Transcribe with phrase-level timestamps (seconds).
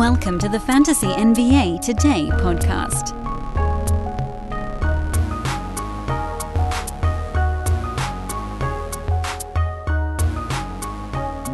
[0.00, 3.14] Welcome to the Fantasy NBA Today podcast.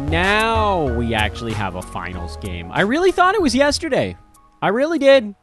[0.09, 2.71] Now we actually have a finals game.
[2.71, 4.15] I really thought it was yesterday.
[4.61, 5.35] I really did.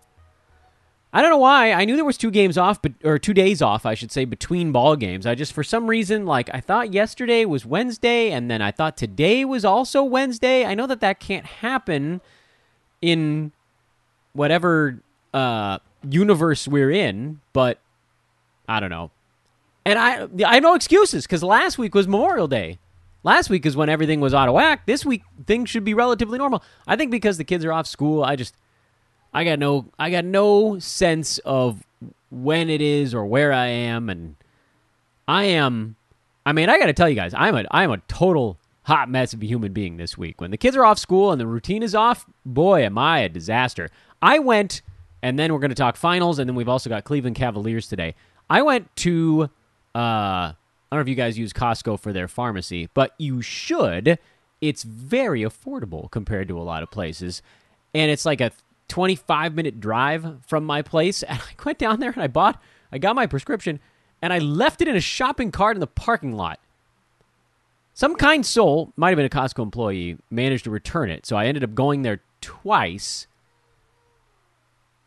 [1.12, 1.72] I don't know why.
[1.72, 4.24] I knew there was two games off, but or two days off, I should say,
[4.24, 5.26] between ball games.
[5.26, 8.96] I just for some reason like I thought yesterday was Wednesday, and then I thought
[8.96, 10.64] today was also Wednesday.
[10.64, 12.22] I know that that can't happen
[13.04, 13.52] in
[14.32, 14.98] whatever
[15.32, 17.78] uh, universe we're in, but
[18.66, 19.10] I don't know.
[19.84, 22.78] And I I have no excuses because last week was Memorial Day.
[23.22, 24.86] Last week is when everything was out of whack.
[24.86, 26.62] This week things should be relatively normal.
[26.86, 28.54] I think because the kids are off school, I just
[29.32, 31.84] I got no I got no sense of
[32.30, 34.36] when it is or where I am and
[35.28, 35.96] I am
[36.46, 39.32] I mean, I got to tell you guys, I'm a I'm a total hot mess
[39.32, 40.40] of a human being this week.
[40.40, 43.28] When the kids are off school and the routine is off, boy, am I a
[43.28, 43.90] disaster.
[44.22, 44.82] I went
[45.22, 48.14] and then we're going to talk finals and then we've also got Cleveland Cavaliers today.
[48.48, 49.50] I went to
[49.94, 50.52] uh
[50.94, 54.18] I don't know if you guys use Costco for their pharmacy, but you should.
[54.60, 57.42] It's very affordable compared to a lot of places.
[57.92, 58.52] And it's like a
[58.88, 61.22] 25 minute drive from my place.
[61.22, 62.62] And I went down there and I bought,
[62.92, 63.80] I got my prescription
[64.22, 66.60] and I left it in a shopping cart in the parking lot.
[67.94, 71.24] Some kind soul, might have been a Costco employee, managed to return it.
[71.24, 73.28] So I ended up going there twice.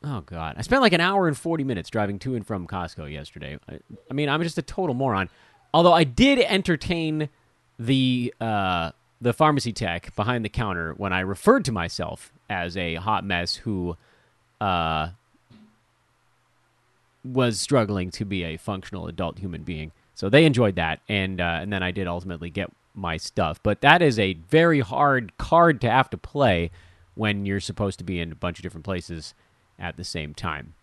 [0.02, 0.56] Oh, God.
[0.58, 3.60] I spent like an hour and 40 minutes driving to and from Costco yesterday.
[3.70, 5.30] I, I mean, I'm just a total moron.
[5.74, 7.30] Although I did entertain
[7.78, 12.96] the uh, the pharmacy tech behind the counter when I referred to myself as a
[12.96, 13.98] hot mess who
[14.62, 15.10] uh,
[17.24, 19.92] was struggling to be a functional adult human being.
[20.18, 23.62] So they enjoyed that, and uh, and then I did ultimately get my stuff.
[23.62, 26.72] But that is a very hard card to have to play
[27.14, 29.36] when you're supposed to be in a bunch of different places
[29.78, 30.74] at the same time.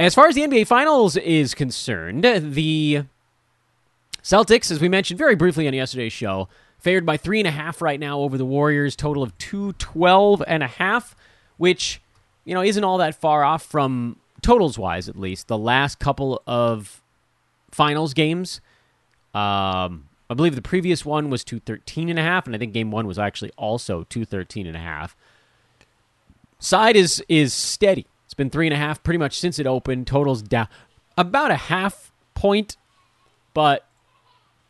[0.00, 3.04] As far as the NBA Finals is concerned, the
[4.20, 6.48] Celtics, as we mentioned very briefly on yesterday's show,
[6.80, 10.42] favored by three and a half right now over the Warriors, total of two twelve
[10.48, 11.14] and a half,
[11.56, 12.02] which
[12.44, 16.42] you know isn't all that far off from totals wise, at least the last couple
[16.48, 17.00] of
[17.72, 18.60] finals games.
[19.34, 22.90] Um, I believe the previous one was 213 and a half, and I think game
[22.90, 25.16] one was actually also 213 and a half.
[26.58, 28.06] Side is is steady.
[28.26, 30.06] It's been three and a half pretty much since it opened.
[30.06, 30.68] Totals down
[31.16, 32.76] about a half point,
[33.54, 33.86] but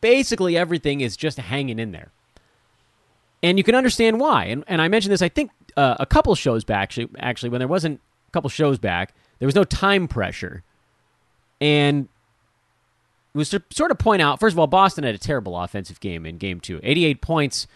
[0.00, 2.10] basically everything is just hanging in there.
[3.42, 4.46] And you can understand why.
[4.46, 7.58] And, and I mentioned this, I think, uh, a couple shows back, actually, actually, when
[7.58, 10.62] there wasn't a couple shows back, there was no time pressure.
[11.60, 12.08] And
[13.34, 16.26] was to sort of point out first of all, Boston had a terrible offensive game
[16.26, 17.66] in game two 88 points,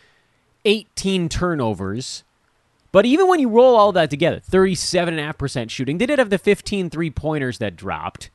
[0.64, 2.24] 18 turnovers.
[2.92, 6.90] But even when you roll all that together, 37.5% shooting, they did have the 15
[6.90, 8.30] three pointers that dropped.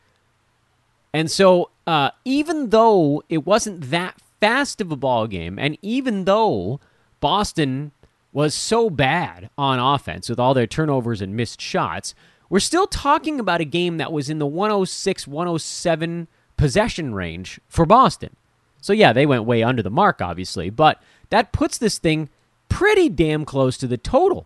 [1.14, 6.26] And so, uh, even though it wasn't that fast of a ball game, and even
[6.26, 6.80] though
[7.20, 7.92] Boston
[8.32, 12.14] was so bad on offense with all their turnovers and missed shots,
[12.50, 16.28] we're still talking about a game that was in the 106 107
[16.60, 18.36] possession range for Boston.
[18.82, 22.28] So, yeah, they went way under the mark, obviously, but that puts this thing
[22.68, 24.46] pretty damn close to the total.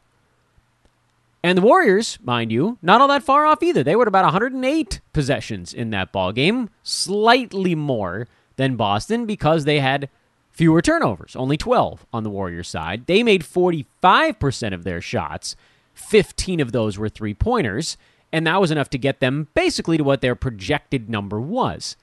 [1.41, 3.83] And the Warriors, mind you, not all that far off either.
[3.83, 8.27] They were at about 108 possessions in that ball game, slightly more
[8.57, 10.07] than Boston because they had
[10.51, 13.07] fewer turnovers, only 12 on the Warriors side.
[13.07, 15.55] They made 45% of their shots.
[15.95, 17.97] 15 of those were three-pointers,
[18.31, 21.97] and that was enough to get them basically to what their projected number was.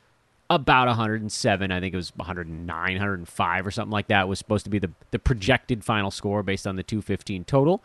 [0.51, 4.71] About 107, I think it was 109, 105 or something like that was supposed to
[4.71, 7.83] be the, the projected final score based on the 215 total.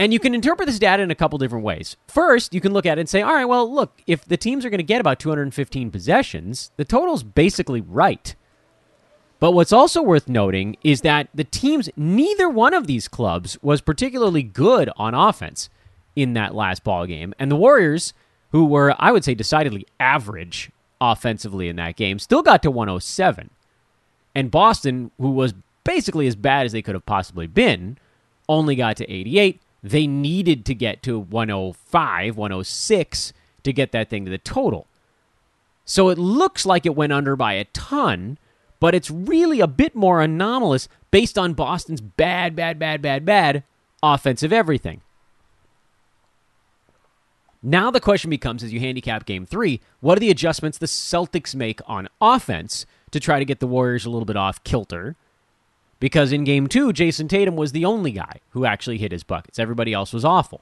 [0.00, 1.96] And you can interpret this data in a couple different ways.
[2.08, 4.64] First, you can look at it and say, all right, well, look, if the teams
[4.64, 8.34] are going to get about 215 possessions, the total's basically right.
[9.40, 13.80] But what's also worth noting is that the teams, neither one of these clubs was
[13.80, 15.68] particularly good on offense
[16.16, 17.32] in that last ball game.
[17.38, 18.12] And the Warriors
[18.50, 23.50] who were, I would say, decidedly average offensively in that game, still got to 107.
[24.34, 25.54] And Boston, who was
[25.84, 27.98] basically as bad as they could have possibly been,
[28.48, 29.60] only got to 88.
[29.82, 34.86] They needed to get to 105, 106 to get that thing to the total.
[35.84, 38.38] So it looks like it went under by a ton,
[38.80, 43.62] but it's really a bit more anomalous based on Boston's bad, bad, bad, bad, bad
[44.02, 45.00] offensive everything.
[47.62, 51.54] Now the question becomes as you handicap game three, what are the adjustments the Celtics
[51.54, 55.16] make on offense to try to get the Warriors a little bit off kilter?
[56.00, 59.58] Because in game two, Jayson Tatum was the only guy who actually hit his buckets.
[59.58, 60.60] Everybody else was awful.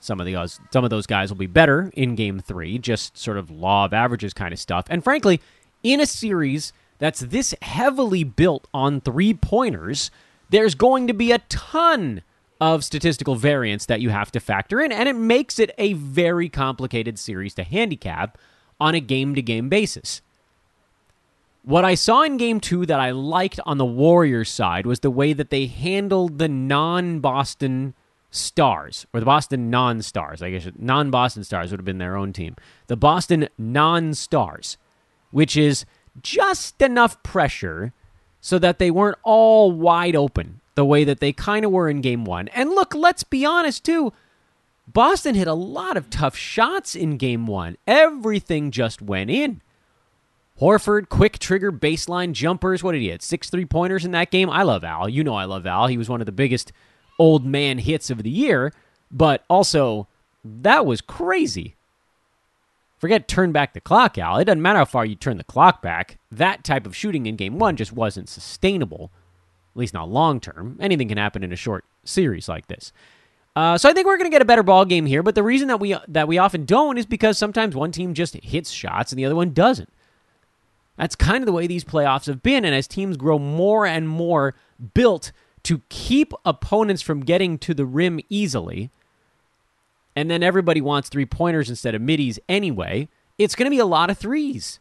[0.00, 0.34] Some of the
[0.72, 3.92] some of those guys will be better in game three, just sort of law of
[3.92, 4.86] averages kind of stuff.
[4.88, 5.40] And frankly,
[5.82, 10.10] in a series that's this heavily built on three pointers,
[10.48, 12.22] there's going to be a ton
[12.60, 16.48] of statistical variance that you have to factor in, and it makes it a very
[16.48, 18.36] complicated series to handicap
[18.78, 20.20] on a game to game basis.
[21.62, 25.10] What I saw in game two that I liked on the Warriors side was the
[25.10, 27.94] way that they handled the non Boston
[28.30, 30.42] stars, or the Boston non stars.
[30.42, 32.56] I guess non Boston stars would have been their own team.
[32.86, 34.78] The Boston non stars,
[35.30, 35.84] which is
[36.22, 37.92] just enough pressure
[38.40, 42.00] so that they weren't all wide open the way that they kind of were in
[42.00, 42.48] game one.
[42.48, 44.14] And look, let's be honest too.
[44.88, 47.76] Boston hit a lot of tough shots in game one.
[47.86, 49.60] Everything just went in.
[50.58, 52.82] Horford, quick trigger baseline jumpers.
[52.82, 53.20] What did he hit?
[53.20, 54.48] Six three pointers in that game.
[54.48, 55.06] I love Al.
[55.06, 55.86] You know I love Al.
[55.86, 56.72] He was one of the biggest
[57.18, 58.72] old man hits of the year,
[59.10, 60.08] but also
[60.42, 61.76] that was crazy.
[62.96, 64.38] Forget turn back the clock, Al.
[64.38, 66.16] It doesn't matter how far you turn the clock back.
[66.30, 69.10] That type of shooting in game one just wasn't sustainable,
[69.74, 70.76] at least not long term.
[70.80, 72.92] Anything can happen in a short series like this.
[73.56, 75.22] Uh, so I think we're going to get a better ball game here.
[75.22, 78.34] But the reason that we that we often don't is because sometimes one team just
[78.34, 79.92] hits shots and the other one doesn't.
[80.96, 82.64] That's kind of the way these playoffs have been.
[82.64, 84.54] And as teams grow more and more
[84.94, 85.32] built
[85.62, 88.90] to keep opponents from getting to the rim easily,
[90.14, 93.08] and then everybody wants three pointers instead of middies anyway,
[93.38, 94.78] it's going to be a lot of threes.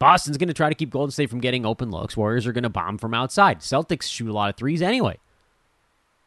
[0.00, 2.16] Boston's going to try to keep Golden State from getting open looks.
[2.16, 3.60] Warriors are going to bomb from outside.
[3.60, 5.18] Celtics shoot a lot of threes anyway.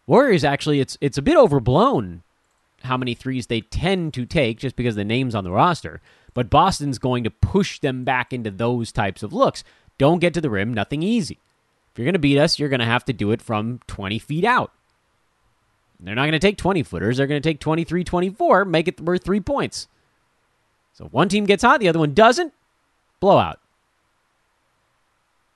[0.05, 2.21] Warriors actually, it's it's a bit overblown
[2.83, 6.01] how many threes they tend to take just because the names on the roster.
[6.33, 9.63] But Boston's going to push them back into those types of looks.
[9.97, 11.39] Don't get to the rim, nothing easy.
[11.91, 14.19] If you're going to beat us, you're going to have to do it from 20
[14.19, 14.71] feet out.
[15.99, 17.17] They're not going to take 20 footers.
[17.17, 19.87] They're going to take 23, 24, make it worth three points.
[20.93, 22.53] So one team gets hot, the other one doesn't.
[23.19, 23.59] Blowout.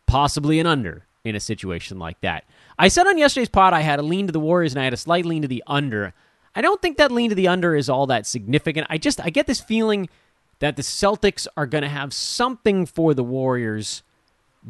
[0.07, 2.45] Possibly an under in a situation like that.
[2.79, 4.93] I said on yesterday's pod I had a lean to the Warriors and I had
[4.93, 6.13] a slight lean to the under.
[6.55, 8.87] I don't think that lean to the under is all that significant.
[8.89, 10.09] I just I get this feeling
[10.59, 14.01] that the Celtics are going to have something for the Warriors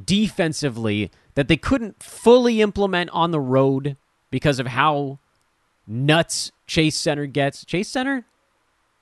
[0.05, 3.95] defensively that they couldn't fully implement on the road
[4.29, 5.19] because of how
[5.87, 7.63] nuts Chase Center gets.
[7.63, 8.25] Chase Center?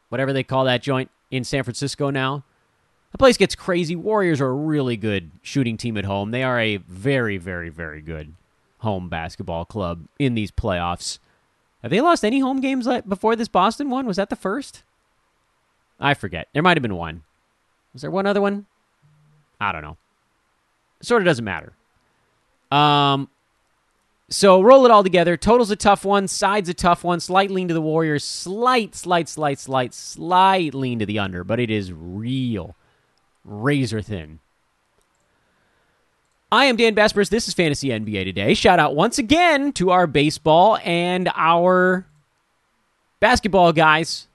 [0.09, 2.43] Whatever they call that joint in San Francisco now.
[3.15, 3.95] The place gets crazy.
[3.95, 6.31] Warriors are a really good shooting team at home.
[6.31, 8.33] They are a very, very, very good
[8.79, 11.19] home basketball club in these playoffs.
[11.81, 14.05] Have they lost any home games before this Boston one?
[14.05, 14.83] Was that the first?
[15.97, 16.49] I forget.
[16.51, 17.23] There might have been one.
[17.93, 18.65] Was there one other one?
[19.61, 19.95] I don't know.
[21.01, 21.71] Sort of doesn't matter.
[22.69, 23.29] Um,
[24.27, 25.37] so roll it all together.
[25.37, 26.27] Total's a tough one.
[26.27, 27.21] Side's a tough one.
[27.21, 28.25] Slight lean to the Warriors.
[28.25, 32.75] Slight, slight, slight, slight, slight lean to the under, but it is real.
[33.45, 34.39] Razor thin.
[36.51, 37.29] I am Dan Besbris.
[37.29, 38.53] This is Fantasy NBA Today.
[38.53, 42.05] Shout out once again to our baseball and our
[43.19, 44.27] basketball guys.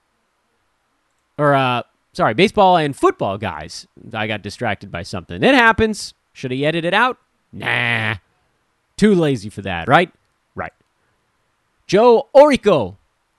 [1.39, 3.87] Or, uh, sorry, baseball and football guys.
[4.13, 5.43] I got distracted by something.
[5.43, 6.15] It happens.
[6.33, 7.19] Should he edit it out?
[7.53, 8.17] Nah.
[8.97, 10.13] Too lazy for that, right?
[10.55, 10.73] Right.
[11.87, 12.97] Joe Orico,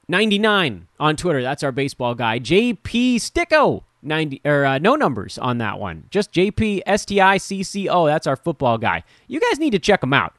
[0.08, 1.44] 99 on Twitter.
[1.44, 2.40] That's our baseball guy.
[2.40, 6.06] JP Sticco, 90 or uh, no numbers on that one.
[6.10, 8.06] Just JP S T I C C O.
[8.06, 9.04] That's our football guy.
[9.28, 10.34] You guys need to check them out.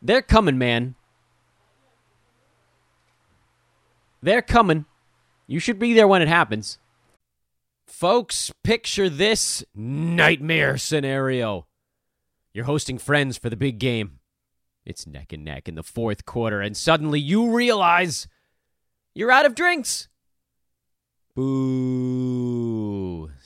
[0.00, 0.94] They're coming, man.
[4.22, 4.84] They're coming.
[5.46, 6.78] You should be there when it happens.
[7.86, 11.66] Folks, picture this nightmare scenario.
[12.52, 14.20] You're hosting friends for the big game.
[14.84, 18.26] It's neck and neck in the fourth quarter, and suddenly you realize
[19.14, 20.08] you're out of drinks.
[21.34, 22.01] Boo,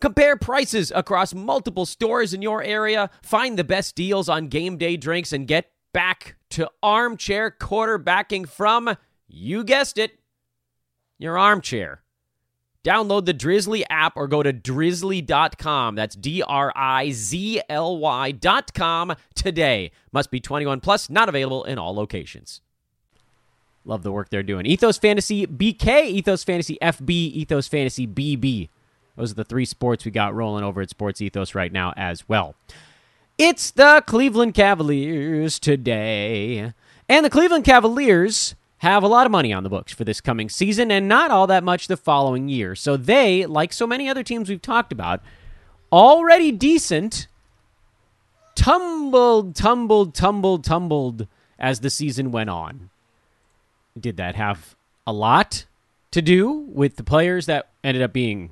[0.00, 4.96] Compare prices across multiple stores in your area, find the best deals on game day
[4.96, 10.18] drinks, and get back to armchair quarterbacking from, you guessed it,
[11.18, 12.02] your armchair.
[12.84, 15.96] Download the Drizly app or go to drizly.com.
[15.96, 19.90] That's D R I Z L Y.com today.
[20.12, 22.60] Must be 21 plus, not available in all locations.
[23.84, 24.64] Love the work they're doing.
[24.64, 28.68] Ethos Fantasy BK, Ethos Fantasy FB, Ethos Fantasy BB.
[29.18, 32.28] Those are the three sports we got rolling over at Sports Ethos right now as
[32.28, 32.54] well.
[33.36, 36.72] It's the Cleveland Cavaliers today.
[37.08, 40.48] And the Cleveland Cavaliers have a lot of money on the books for this coming
[40.48, 42.76] season and not all that much the following year.
[42.76, 45.20] So they, like so many other teams we've talked about,
[45.90, 47.26] already decent,
[48.54, 51.26] tumbled, tumbled, tumbled, tumbled
[51.58, 52.90] as the season went on.
[53.98, 54.76] Did that have
[55.08, 55.64] a lot
[56.12, 58.50] to do with the players that ended up being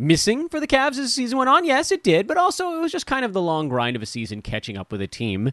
[0.00, 1.64] missing for the Cavs as the season went on?
[1.64, 4.06] Yes, it did, but also it was just kind of the long grind of a
[4.06, 5.52] season catching up with a team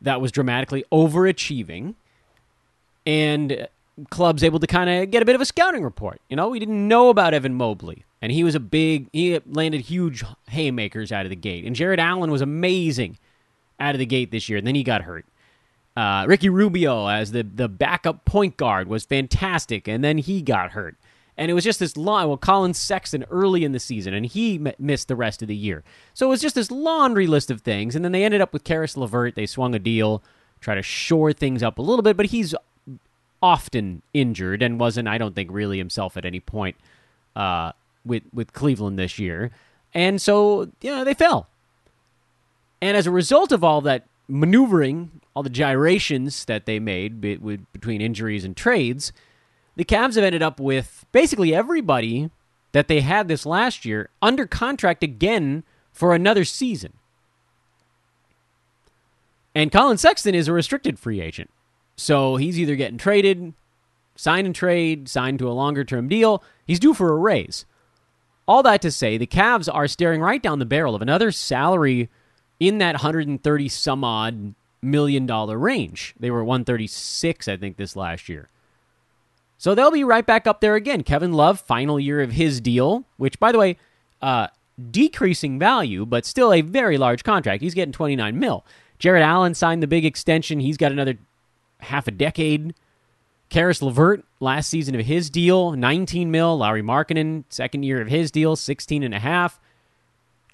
[0.00, 1.94] that was dramatically overachieving
[3.04, 3.68] and
[4.08, 6.20] clubs able to kind of get a bit of a scouting report.
[6.28, 9.82] You know, we didn't know about Evan Mobley, and he was a big, he landed
[9.82, 11.64] huge haymakers out of the gate.
[11.64, 13.18] And Jarrett Allen was amazing
[13.78, 15.26] out of the gate this year, and then he got hurt.
[15.96, 20.70] Uh, Ricky Rubio as the, the backup point guard was fantastic, and then he got
[20.70, 20.96] hurt.
[21.40, 24.56] And it was just this long, well, Collin Sexton early in the season, and he
[24.56, 25.82] m- missed the rest of the year.
[26.12, 27.96] So it was just this laundry list of things.
[27.96, 29.36] And then they ended up with Caris LeVert.
[29.36, 30.22] They swung a deal,
[30.60, 32.54] try to shore things up a little bit, but he's
[33.42, 36.76] often injured and wasn't, I don't think, really himself at any point
[37.34, 37.72] uh,
[38.04, 39.50] with with Cleveland this year.
[39.94, 41.48] And so, know, they fell.
[42.82, 47.38] And as a result of all that maneuvering, all the gyrations that they made be,
[47.38, 49.10] with, between injuries and trades,
[49.80, 52.28] the Cavs have ended up with basically everybody
[52.72, 56.92] that they had this last year under contract again for another season.
[59.54, 61.48] And Collin Sexton is a restricted free agent.
[61.96, 63.54] So he's either getting traded,
[64.16, 66.44] signed and trade, signed to a longer term deal.
[66.66, 67.64] He's due for a raise.
[68.46, 72.10] All that to say, the Cavs are staring right down the barrel of another salary
[72.58, 76.14] in that 130 some odd million dollar range.
[76.20, 78.50] They were 136, I think, this last year.
[79.60, 81.02] So they'll be right back up there again.
[81.02, 83.76] Kevin Love, final year of his deal, which, by the way,
[84.22, 84.46] uh,
[84.90, 87.62] decreasing value, but still a very large contract.
[87.62, 88.64] He's getting 29 mil.
[88.98, 90.60] Jarrett Allen signed the big extension.
[90.60, 91.18] He's got another
[91.80, 92.72] half a decade.
[93.50, 96.56] Caris LeVert, last season of his deal, 19 mil.
[96.56, 99.60] Lauri Markkanen, second year of his deal, 16 and a half.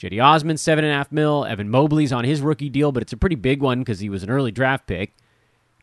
[0.01, 1.45] Cedi Osman, seven and a half mil.
[1.45, 4.25] Evan Mobley's on his rookie deal, but it's a pretty big one because he was
[4.25, 5.15] an early draft pick.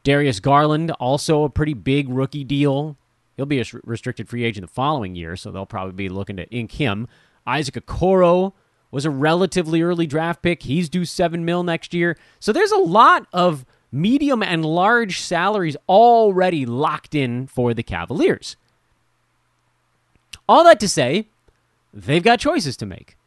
[0.03, 2.98] Darius Garland, also a pretty big rookie deal.
[3.36, 6.50] He'll be a restricted free agent the following year, so they'll probably be looking to
[6.50, 7.08] ink him.
[7.48, 8.54] Isaac Okoro
[8.92, 10.63] was a relatively early draft pick.
[10.63, 12.16] He's due seven mil next year.
[12.40, 18.56] So there's a lot of medium and large salaries already locked in for the Cavaliers.
[20.48, 21.28] All that to say,
[21.94, 23.18] they've got choices to make.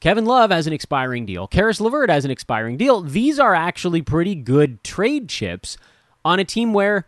[0.00, 1.46] Kevin Love has an expiring deal.
[1.46, 3.00] Caris LeVert has an expiring deal.
[3.00, 5.78] These are actually pretty good trade chips
[6.24, 7.06] on a team where,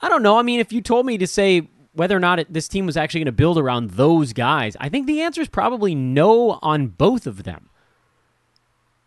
[0.00, 2.52] I don't know, I mean, if you told me to say whether or not it,
[2.52, 5.48] this team was actually going to build around those guys, I think the answer is
[5.48, 7.68] probably no on both of them.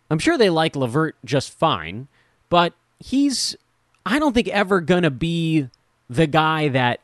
[0.10, 2.08] I'm sure they like LeVert just fine,
[2.50, 3.56] but he's
[4.06, 5.70] I don't think ever gonna be
[6.10, 7.00] the guy that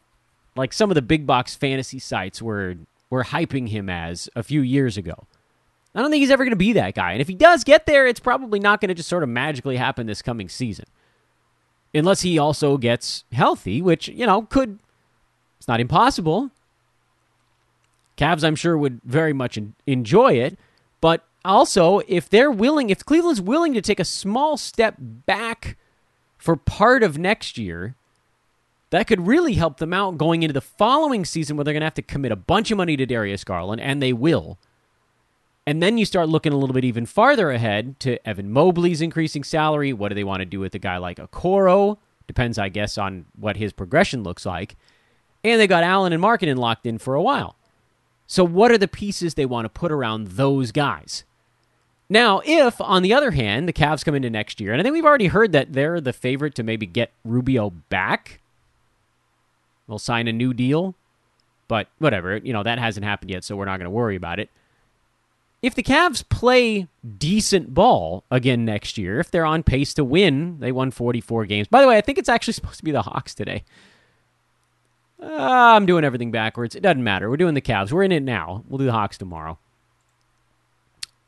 [0.56, 2.76] like some of the big box fantasy sites were
[3.10, 5.26] were hyping him as a few years ago.
[5.96, 7.14] I don't think he's ever going to be that guy.
[7.14, 9.78] And if he does get there, it's probably not going to just sort of magically
[9.78, 10.86] happen this coming season.
[11.94, 14.80] Unless he also gets healthy, which, you know, could
[15.58, 16.52] it's not impossible.
[18.18, 20.58] Cavs I'm sure would very much enjoy it,
[21.02, 25.78] but also if they're willing, if Cleveland's willing to take a small step back
[26.38, 27.96] for part of next year,
[28.92, 31.86] that could really help them out going into the following season where they're going to
[31.86, 34.58] have to commit a bunch of money to Darius Garland, and they will.
[35.70, 39.44] And then you start looking a little bit even farther ahead to Evan Mobley's increasing
[39.44, 39.94] salary.
[39.94, 42.00] What do they want to do with a guy like Okoro?
[42.26, 44.78] Depends, I guess, on what his progression looks like.
[45.44, 47.56] And they got Allen and Markkanen locked in for a while.
[48.26, 51.24] So, what are the pieces they want to put around those guys?
[52.10, 54.94] Now, if, on the other hand, the Cavs come into next year, and I think
[54.94, 58.42] we've already heard that they're the favorite to maybe get Rubio back,
[59.88, 60.96] they'll sign a new deal.
[61.68, 62.38] but whatever.
[62.38, 64.50] You know, that hasn't happened yet, so we're not going to worry about it.
[65.62, 66.88] If the Cavs play
[67.18, 71.68] decent ball again next year, if they're on pace to win, they won 44 games.
[71.68, 73.64] By the way, I think it's actually supposed to be the Hawks today.
[75.22, 76.76] Uh, I'm doing everything backwards.
[76.76, 77.30] It doesn't matter.
[77.30, 77.92] We're doing the Cavs.
[77.92, 78.64] We're in it now.
[78.70, 79.58] We'll do the Hawks tomorrow.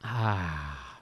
[0.03, 1.01] Ah.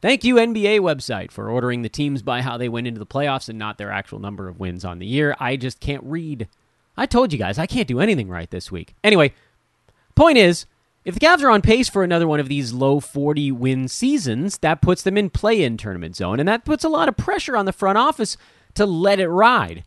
[0.00, 3.48] Thank you, NBA website, for ordering the teams by how they went into the playoffs
[3.48, 5.34] and not their actual number of wins on the year.
[5.40, 6.46] I just can't read.
[6.96, 8.94] I told you guys, I can't do anything right this week.
[9.02, 9.32] Anyway,
[10.14, 10.66] point is,
[11.08, 14.58] if the Cavs are on pace for another one of these low 40 win seasons,
[14.58, 17.56] that puts them in play in tournament zone, and that puts a lot of pressure
[17.56, 18.36] on the front office
[18.74, 19.84] to let it ride.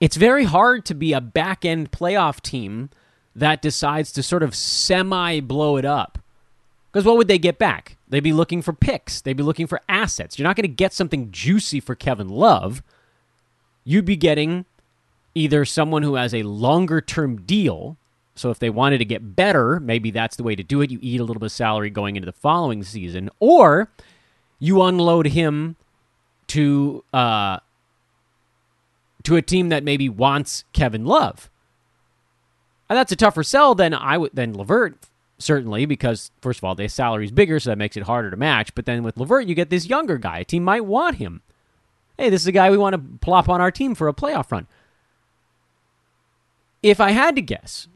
[0.00, 2.90] It's very hard to be a back end playoff team
[3.36, 6.18] that decides to sort of semi blow it up
[6.92, 7.96] because what would they get back?
[8.08, 9.20] They'd be looking for picks.
[9.20, 10.40] They'd be looking for assets.
[10.40, 12.82] You're not going to get something juicy for Kevin Love.
[13.84, 14.64] You'd be getting
[15.36, 17.96] either someone who has a longer term deal.
[18.34, 20.90] So if they wanted to get better, maybe that's the way to do it.
[20.90, 23.90] You eat a little bit of salary going into the following season, or
[24.58, 25.76] you unload him
[26.48, 27.58] to uh,
[29.22, 31.48] to a team that maybe wants Kevin Love.
[32.88, 34.96] And that's a tougher sell than I would than LeVert
[35.38, 38.36] certainly because first of all, the salary is bigger, so that makes it harder to
[38.36, 38.74] match.
[38.74, 40.38] But then with LeVert, you get this younger guy.
[40.38, 41.42] A team might want him.
[42.16, 44.50] Hey, this is a guy we want to plop on our team for a playoff
[44.50, 44.66] run.
[46.82, 47.88] If I had to guess,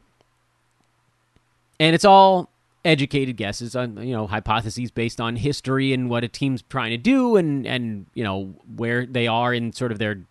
[1.81, 2.51] and it's all
[2.85, 6.97] educated guesses on you know hypotheses based on history and what a team's trying to
[6.97, 10.23] do and and you know where they are in sort of their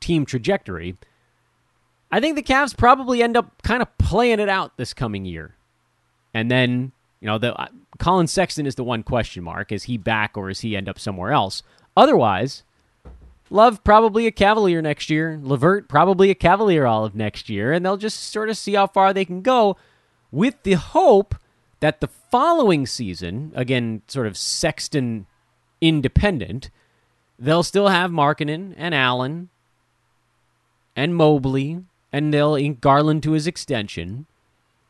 [0.00, 0.96] team trajectory.
[2.10, 5.56] I think the Cavs probably end up kind of playing it out this coming year.
[6.32, 7.66] And then, you know, the uh,
[7.98, 9.72] Collin Sexton is the one question mark.
[9.72, 11.64] Is he back or is he end up somewhere else?
[11.96, 12.62] Otherwise,
[13.50, 15.38] Love probably a Cavalier next year.
[15.40, 18.86] LeVert probably a Cavalier all of next year, and they'll just sort of see how
[18.86, 19.76] far they can go,
[20.34, 21.36] with the hope
[21.78, 25.26] that the following season, again, sort of Sexton
[25.80, 26.70] independent,
[27.38, 29.48] they'll still have Markkanen and Allen
[30.96, 34.26] and Mobley, and they'll ink Garland to his extension,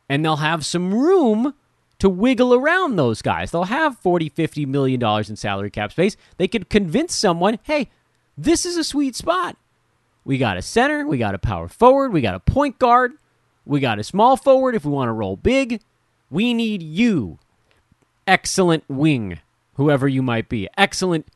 [0.09, 1.53] and they'll have some room
[1.99, 3.51] to wiggle around those guys.
[3.51, 6.17] They'll have 40, 50 million dollars in salary cap space.
[6.37, 7.89] They could convince someone, hey,
[8.37, 9.57] this is a sweet spot.
[10.23, 13.13] We got a center, we got a power forward, we got a point guard,
[13.65, 15.81] we got a small forward if we want to roll big.
[16.29, 17.39] We need you.
[18.27, 19.39] Excellent wing,
[19.75, 20.67] whoever you might be.
[20.77, 21.27] Excellent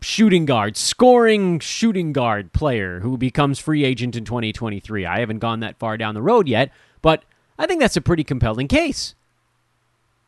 [0.00, 5.06] shooting guard, scoring shooting guard player who becomes free agent in 2023.
[5.06, 6.70] I haven't gone that far down the road yet,
[7.02, 7.24] but
[7.58, 9.14] I think that's a pretty compelling case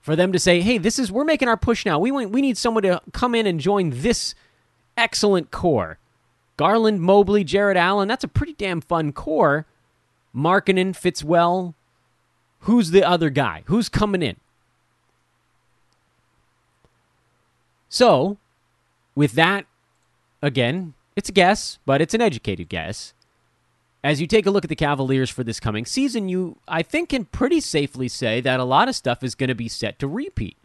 [0.01, 1.99] for them to say, "Hey, this is we're making our push now.
[1.99, 4.35] We want, we need someone to come in and join this
[4.97, 5.99] excellent core.
[6.57, 8.09] Garland, Mobley, Jarrett Allen.
[8.09, 9.67] That's a pretty damn fun core.
[10.35, 11.75] Markkanen fits well.
[12.61, 13.63] Who's the other guy?
[13.67, 14.37] Who's coming in?
[17.89, 18.37] So,
[19.15, 19.67] with that,
[20.43, 23.15] again, it's a guess, but it's an educated guess
[24.03, 27.11] as you take a look at the Cavaliers for this coming season, you, I think,
[27.11, 30.09] can pretty safely say that a lot of stuff is going to be set to
[30.09, 30.57] repeat.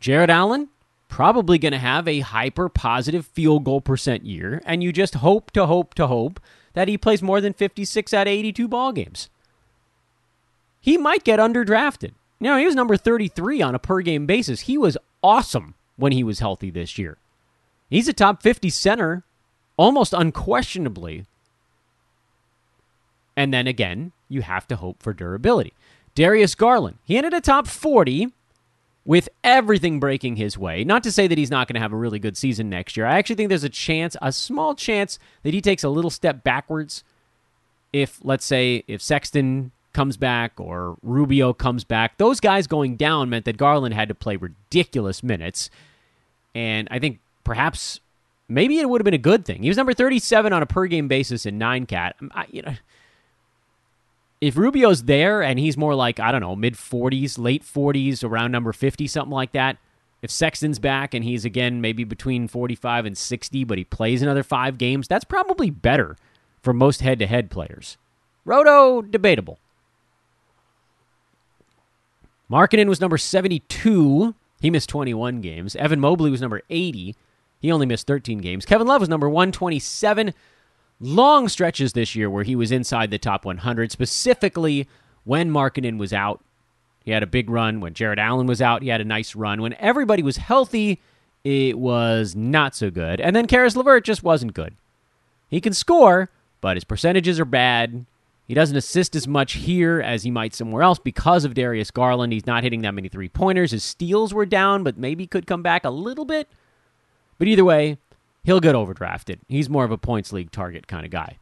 [0.00, 0.68] Jarrett Allen,
[1.08, 5.52] probably going to have a hyper positive field goal percent year, and you just hope
[5.52, 6.40] to hope to hope
[6.76, 9.30] that he plays more than 56 out of 82 ball games.
[10.78, 12.12] He might get underdrafted.
[12.38, 14.60] You know, he was number 33 on a per game basis.
[14.60, 17.16] He was awesome when he was healthy this year.
[17.88, 19.24] He's a top 50 center
[19.78, 21.24] almost unquestionably
[23.36, 25.74] and then again, you have to hope for durability.
[26.14, 28.32] Darius Garland, he ended a top 40
[29.06, 30.82] with everything breaking his way.
[30.84, 33.06] Not to say that he's not going to have a really good season next year.
[33.06, 36.42] I actually think there's a chance, a small chance, that he takes a little step
[36.42, 37.04] backwards
[37.92, 42.18] if, let's say, if Sexton comes back or Rubio comes back.
[42.18, 45.70] Those guys going down meant that Garland had to play ridiculous minutes.
[46.54, 48.00] And I think perhaps
[48.48, 49.62] maybe it would have been a good thing.
[49.62, 52.16] He was number 37 on a per game basis in 9 cat.
[52.32, 52.74] I, you know,
[54.40, 58.52] if Rubio's there and he's more like, I don't know, mid 40s, late 40s, around
[58.52, 59.78] number 50, something like that,
[60.22, 64.42] if Sexton's back and he's again maybe between 45 and 60, but he plays another
[64.42, 66.16] five games, that's probably better
[66.62, 67.96] for most head to head players.
[68.44, 69.58] Roto, debatable.
[72.50, 74.34] Markkanen was number 72.
[74.60, 75.76] He missed 21 games.
[75.76, 77.16] Evan Mobley was number 80.
[77.60, 78.64] He only missed 13 games.
[78.64, 80.32] Kevin Love was number 127
[81.00, 84.88] long stretches this year where he was inside the top 100, specifically
[85.24, 86.42] when Markkanen was out.
[87.04, 87.80] He had a big run.
[87.80, 89.62] When Jarrett Allen was out, he had a nice run.
[89.62, 91.00] When everybody was healthy,
[91.44, 93.20] it was not so good.
[93.20, 94.74] And then Caris LeVert just wasn't good.
[95.48, 96.30] He can score,
[96.60, 98.04] but his percentages are bad.
[98.48, 102.32] He doesn't assist as much here as he might somewhere else because of Darius Garland.
[102.32, 103.72] He's not hitting that many three pointers.
[103.72, 106.48] His steals were down, but maybe could come back a little bit.
[107.38, 107.98] But either way,
[108.46, 109.40] he'll get overdrafted.
[109.48, 111.36] He's more of a points league target kind of guy.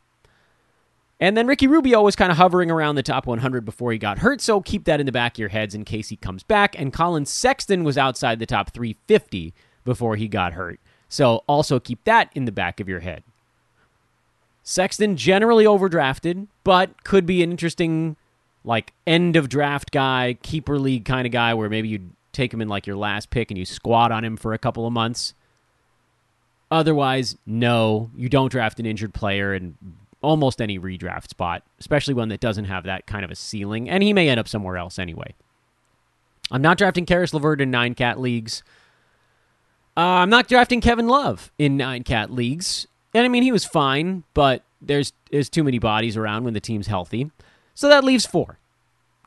[1.21, 4.19] And then Ricky Rubio was kind of hovering around the top 100 before he got
[4.19, 6.77] hurt, so keep that in the back of your heads in case he comes back.
[6.77, 12.03] And Collin Sexton was outside the top 350 before he got hurt, so also keep
[12.05, 13.23] that in the back of your head.
[14.65, 18.17] Sexton generally overdrafted, but could be an interesting,
[18.65, 22.61] like, end of draft guy, keeper league kind of guy where maybe you take him
[22.61, 25.35] in like your last pick and you squat on him for a couple of months.
[26.71, 29.77] Otherwise, no, you don't draft an injured player in
[30.23, 34.03] almost any redraft spot, especially one that doesn't have that kind of a ceiling, and
[34.03, 35.35] he may end up somewhere else anyway.
[36.51, 38.63] I'm not drafting Caris LeVert in nine cat leagues.
[39.97, 43.65] Uh, I'm not drafting Kevin Love in nine cat leagues, and I mean he was
[43.65, 47.31] fine, but there's there's too many bodies around when the team's healthy,
[47.75, 48.59] so that leaves four: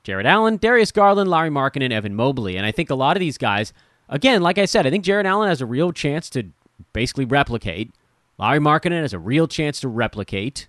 [0.04, 2.58] Jarrett Allen, Darius Garland, Lauri Markkanen, and Evan Mobley.
[2.58, 3.72] And I think a lot of these guys,
[4.10, 6.48] again, like I said, I think Jarrett Allen has a real chance to
[6.98, 7.92] basically replicate.
[8.40, 10.68] Lauri Markkanen has a real chance to replicate.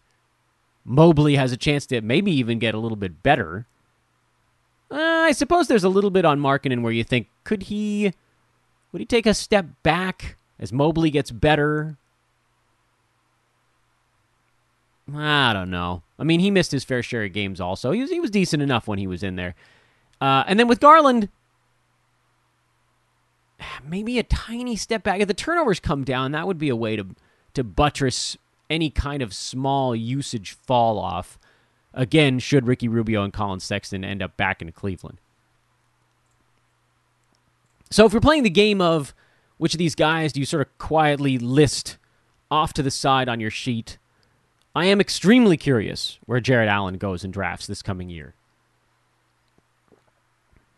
[0.84, 3.64] Mobley has a chance to maybe even get a little bit better.
[4.90, 8.12] Uh, I suppose there's a little bit on Markkanen where you think, could he,
[8.92, 11.96] would he take a step back as Mobley gets better?
[15.16, 16.02] I don't know.
[16.18, 17.92] I mean, he missed his fair share of games also.
[17.92, 19.54] He was, he was decent enough when he was in there.
[20.20, 21.30] Uh, and then with Garland,
[23.84, 25.20] maybe a tiny step back.
[25.20, 27.06] If the turnovers come down, that would be a way to
[27.54, 28.36] to buttress
[28.70, 31.38] any kind of small usage fall off.
[31.94, 35.18] Again, should Ricky Rubio and Collin Sexton end up back in Cleveland.
[37.90, 39.14] So if you're playing the game of
[39.56, 41.96] which of these guys do you sort of quietly list
[42.50, 43.98] off to the side on your sheet,
[44.74, 48.34] I am extremely curious where Jarrett Allen goes in drafts this coming year.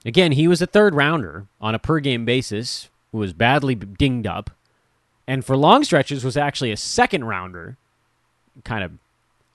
[0.05, 4.27] Again, he was a third rounder on a per game basis who was badly dinged
[4.27, 4.51] up,
[5.27, 7.77] and for long stretches was actually a second rounder
[8.65, 8.93] kind of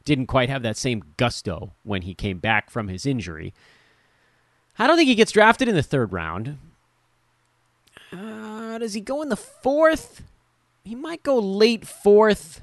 [0.03, 3.53] didn't quite have that same gusto when he came back from his injury.
[4.77, 6.58] I don't think he gets drafted in the third round.
[8.12, 10.21] Uh, does he go in the fourth?
[10.84, 12.62] He might go late fourth.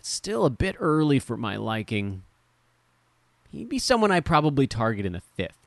[0.00, 2.22] Still a bit early for my liking.
[3.50, 5.65] He'd be someone I probably target in the fifth.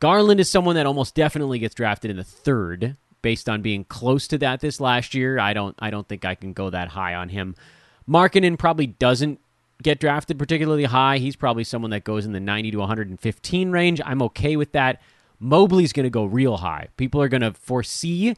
[0.00, 4.28] Garland is someone that almost definitely gets drafted in the third based on being close
[4.28, 5.38] to that this last year.
[5.38, 7.54] I don't I don't think I can go that high on him.
[8.08, 9.40] Markkanen probably doesn't
[9.82, 11.18] get drafted particularly high.
[11.18, 14.00] He's probably someone that goes in the 90 to 115 range.
[14.04, 15.00] I'm okay with that.
[15.40, 16.88] Mobley's going to go real high.
[16.96, 18.36] People are going to foresee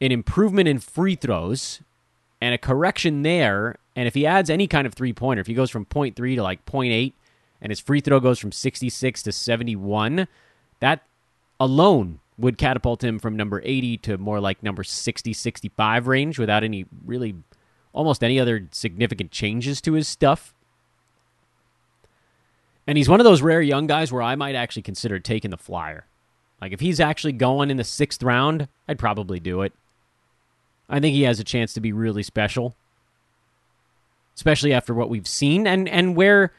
[0.00, 1.80] an improvement in free throws
[2.40, 3.76] and a correction there.
[3.94, 6.42] And if he adds any kind of three pointer, if he goes from 0.3 to
[6.42, 7.12] like 0.8
[7.60, 10.26] and his free throw goes from 66 to 71,
[10.82, 11.04] that
[11.60, 16.64] alone would catapult him from number 80 to more like number 60, 65 range without
[16.64, 17.36] any really
[17.92, 20.52] almost any other significant changes to his stuff.
[22.84, 25.56] And he's one of those rare young guys where I might actually consider taking the
[25.56, 26.06] flyer.
[26.60, 29.72] Like if he's actually going in the sixth round, I'd probably do it.
[30.88, 32.74] I think he has a chance to be really special.
[34.34, 36.52] Especially after what we've seen and, and where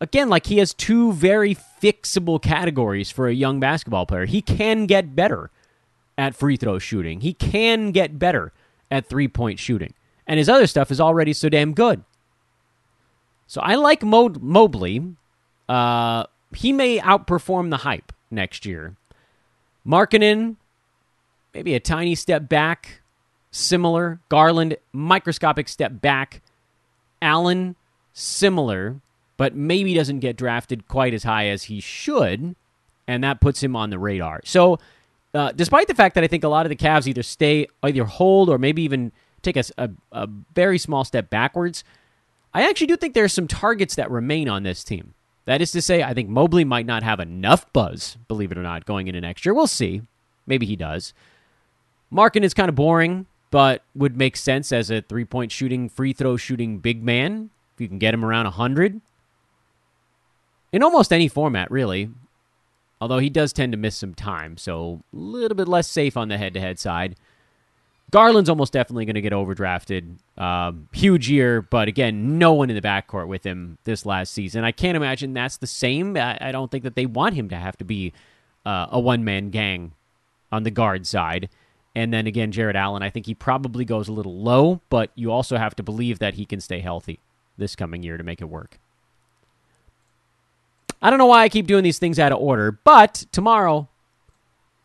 [0.00, 4.26] again, like he has two very fixable categories for a young basketball player.
[4.26, 5.50] He can get better
[6.16, 8.52] at free throw shooting, he can get better
[8.90, 9.94] at three point shooting.
[10.26, 12.04] And his other stuff is already so damn good.
[13.46, 15.14] So I like Mo- Mobley.
[15.68, 18.96] Uh, he may outperform the hype next year.
[19.86, 20.56] Markkanen,
[21.54, 23.00] maybe a tiny step back,
[23.50, 24.20] similar.
[24.28, 26.42] Garland, microscopic step back.
[27.22, 27.74] Allen,
[28.12, 29.00] similar
[29.38, 32.54] but maybe doesn't get drafted quite as high as he should,
[33.06, 34.42] and that puts him on the radar.
[34.44, 34.78] So,
[35.32, 38.04] uh, despite the fact that I think a lot of the Cavs either stay, either
[38.04, 41.84] hold, or maybe even take a, a, a very small step backwards,
[42.52, 45.14] I actually do think there are some targets that remain on this team.
[45.44, 48.62] That is to say, I think Mobley might not have enough buzz, believe it or
[48.62, 49.54] not, going into next year.
[49.54, 50.02] We'll see.
[50.46, 51.14] Maybe he does.
[52.12, 56.12] Markkanen is kind of boring, but would make sense as a three point shooting, free
[56.12, 57.50] throw shooting big man.
[57.74, 59.00] If you can get him around 100,
[60.72, 62.10] in almost any format, really.
[63.00, 66.28] Although he does tend to miss some time, so a little bit less safe on
[66.28, 67.16] the head to head side.
[68.10, 70.16] Garland's almost definitely going to get overdrafted.
[70.36, 74.64] Um, huge year, but again, no one in the backcourt with him this last season.
[74.64, 76.16] I can't imagine that's the same.
[76.16, 78.12] I, I don't think that they want him to have to be
[78.64, 79.92] uh, a one man gang
[80.50, 81.50] on the guard side.
[81.94, 85.30] And then again, Jarrett Allen, I think he probably goes a little low, but you
[85.30, 87.20] also have to believe that he can stay healthy
[87.56, 88.78] this coming year to make it work.
[91.00, 93.88] I don't know why I keep doing these things out of order, but tomorrow,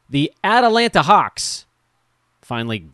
[0.10, 1.66] the Atlanta Hawks
[2.44, 2.90] finally,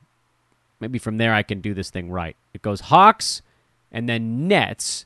[0.79, 2.35] maybe from there I can do this thing right.
[2.53, 3.41] It goes Hawks
[3.91, 5.05] and then Nets,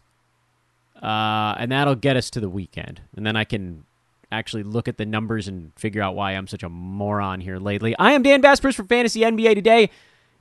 [1.01, 3.01] uh, and that'll get us to the weekend.
[3.15, 3.85] And then I can
[4.31, 7.95] actually look at the numbers and figure out why I'm such a moron here lately.
[7.97, 9.89] I am Dan Besbris for Fantasy NBA Today.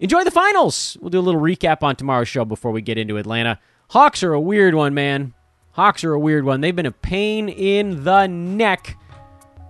[0.00, 0.96] Enjoy the finals.
[1.00, 3.60] We'll do a little recap on tomorrow's show before we get into Atlanta.
[3.90, 5.34] Hawks are a weird one, man.
[5.72, 6.60] Hawks are a weird one.
[6.60, 8.98] They've been a pain in the neck,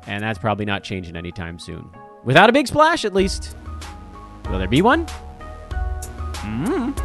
[0.06, 1.88] and that's probably not changing anytime soon.
[2.24, 3.56] Without a big splash, at least.
[4.50, 5.06] Will there be one?
[6.40, 6.98] Mm.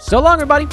[0.00, 0.66] So long, everybody.